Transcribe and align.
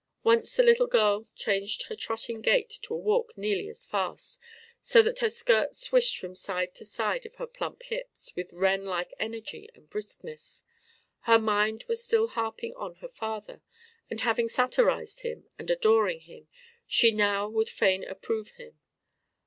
Once 0.23 0.55
the 0.55 0.63
little 0.63 0.87
girl 0.87 1.27
changed 1.35 1.83
her 1.83 1.95
trotting 1.95 2.41
gait 2.41 2.71
to 2.81 2.91
a 2.95 2.97
walk 2.97 3.37
nearly 3.37 3.69
as 3.69 3.85
fast, 3.85 4.39
so 4.81 4.99
that 4.99 5.19
her 5.19 5.29
skirts 5.29 5.77
swished 5.77 6.17
from 6.17 6.33
side 6.33 6.73
to 6.73 6.83
side 6.83 7.23
of 7.23 7.35
her 7.35 7.45
plump 7.45 7.83
hips 7.83 8.35
with 8.35 8.51
wren 8.51 8.83
like 8.83 9.13
energy 9.19 9.69
and 9.75 9.91
briskness. 9.91 10.63
Her 11.29 11.37
mind 11.37 11.83
was 11.87 12.03
still 12.03 12.29
harping 12.29 12.73
on 12.73 12.95
her 12.95 13.07
father; 13.09 13.61
and 14.09 14.21
having 14.21 14.49
satirized 14.49 15.19
him, 15.19 15.47
and 15.59 15.69
adoring 15.69 16.21
him, 16.21 16.47
she 16.87 17.11
now 17.11 17.47
would 17.47 17.69
fain 17.69 18.03
approve 18.03 18.47
him. 18.57 18.79